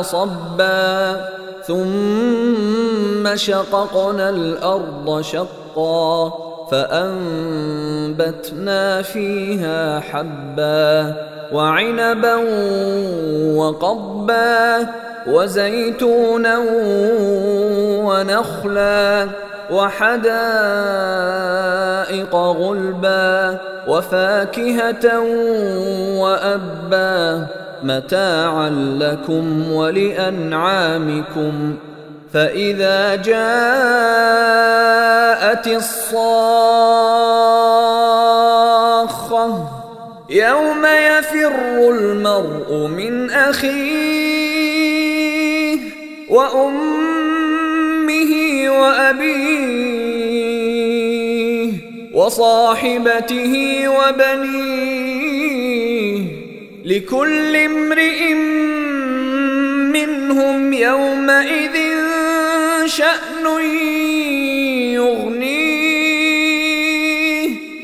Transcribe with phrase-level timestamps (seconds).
[0.02, 1.22] صبا
[1.68, 6.32] ثم شققنا الأرض شقا
[6.72, 8.22] فانبتنا
[9.02, 11.16] فيها حبا
[11.52, 12.36] وعنبا
[13.56, 14.88] وقبا
[15.28, 16.58] وزيتونا
[18.06, 19.28] ونخلا
[19.72, 20.26] وحدائق
[22.36, 23.58] غلبا
[23.88, 25.20] وفاكهة
[26.20, 27.48] وأبا
[27.84, 28.70] متاعا
[29.00, 31.76] لكم ولأنعامكم
[32.34, 33.36] فإذا جاءت
[35.68, 37.06] الصاخة
[40.30, 44.56] يوم يفر المرء من أخيه
[46.30, 48.32] وأمه
[48.70, 50.06] وأبيه
[52.14, 54.96] وصاحبته وبنيه
[56.86, 58.34] لكل امرئ
[59.94, 61.76] منهم يومئذ
[62.86, 63.46] شأن